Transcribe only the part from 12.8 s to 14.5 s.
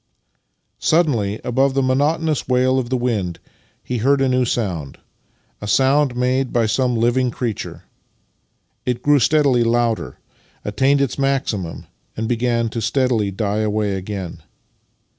steadily to die away again.